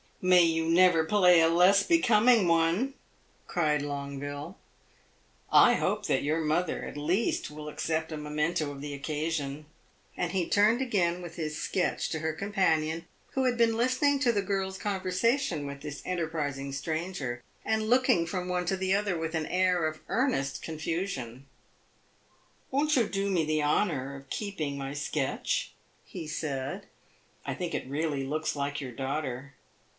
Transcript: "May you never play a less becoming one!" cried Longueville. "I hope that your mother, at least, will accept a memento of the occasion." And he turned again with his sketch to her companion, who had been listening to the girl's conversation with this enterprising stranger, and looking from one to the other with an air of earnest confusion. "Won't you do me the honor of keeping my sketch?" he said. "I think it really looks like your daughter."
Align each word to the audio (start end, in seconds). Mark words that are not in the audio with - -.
"May 0.23 0.43
you 0.43 0.65
never 0.67 1.03
play 1.03 1.41
a 1.41 1.47
less 1.49 1.81
becoming 1.81 2.47
one!" 2.47 2.93
cried 3.47 3.81
Longueville. 3.81 4.57
"I 5.51 5.73
hope 5.75 6.05
that 6.07 6.23
your 6.23 6.39
mother, 6.41 6.83
at 6.85 6.97
least, 6.97 7.49
will 7.49 7.67
accept 7.69 8.11
a 8.11 8.17
memento 8.17 8.71
of 8.71 8.81
the 8.81 8.93
occasion." 8.95 9.65
And 10.17 10.31
he 10.31 10.47
turned 10.47 10.79
again 10.81 11.21
with 11.23 11.35
his 11.35 11.57
sketch 11.59 12.09
to 12.09 12.19
her 12.19 12.33
companion, 12.33 13.05
who 13.31 13.45
had 13.45 13.57
been 13.57 13.75
listening 13.75 14.19
to 14.19 14.31
the 14.31 14.43
girl's 14.43 14.77
conversation 14.77 15.65
with 15.67 15.81
this 15.81 16.03
enterprising 16.05 16.71
stranger, 16.71 17.43
and 17.65 17.89
looking 17.89 18.25
from 18.27 18.47
one 18.47 18.65
to 18.67 18.77
the 18.77 18.93
other 18.95 19.17
with 19.17 19.33
an 19.33 19.45
air 19.47 19.87
of 19.87 20.01
earnest 20.07 20.61
confusion. 20.61 21.45
"Won't 22.69 22.95
you 22.95 23.07
do 23.07 23.29
me 23.31 23.43
the 23.45 23.63
honor 23.63 24.15
of 24.15 24.29
keeping 24.31 24.77
my 24.77 24.93
sketch?" 24.93 25.73
he 26.03 26.27
said. 26.27 26.87
"I 27.45 27.53
think 27.55 27.73
it 27.75 27.87
really 27.87 28.23
looks 28.23 28.55
like 28.55 28.81
your 28.81 28.91
daughter." 28.91 29.53